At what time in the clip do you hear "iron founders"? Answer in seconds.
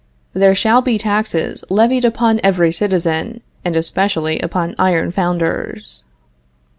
4.79-6.01